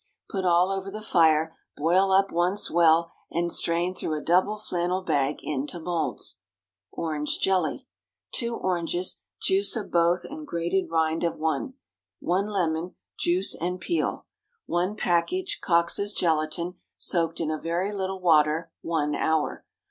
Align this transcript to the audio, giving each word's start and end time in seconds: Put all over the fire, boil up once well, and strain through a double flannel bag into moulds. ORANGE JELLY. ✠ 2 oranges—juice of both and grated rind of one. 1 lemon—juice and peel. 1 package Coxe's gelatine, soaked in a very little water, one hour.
Put 0.31 0.45
all 0.45 0.71
over 0.71 0.89
the 0.89 0.99
fire, 1.03 1.55
boil 1.77 2.11
up 2.11 2.31
once 2.31 2.71
well, 2.71 3.11
and 3.29 3.51
strain 3.51 3.93
through 3.93 4.17
a 4.19 4.23
double 4.25 4.57
flannel 4.57 5.03
bag 5.03 5.41
into 5.43 5.79
moulds. 5.79 6.37
ORANGE 6.91 7.37
JELLY. 7.39 7.85
✠ 7.85 7.85
2 8.31 8.55
oranges—juice 8.55 9.75
of 9.75 9.91
both 9.91 10.25
and 10.27 10.47
grated 10.47 10.89
rind 10.89 11.23
of 11.23 11.37
one. 11.37 11.75
1 12.19 12.47
lemon—juice 12.47 13.53
and 13.61 13.79
peel. 13.79 14.25
1 14.65 14.95
package 14.95 15.59
Coxe's 15.61 16.13
gelatine, 16.13 16.79
soaked 16.97 17.39
in 17.39 17.51
a 17.51 17.61
very 17.61 17.91
little 17.91 18.19
water, 18.19 18.71
one 18.81 19.13
hour. 19.13 19.65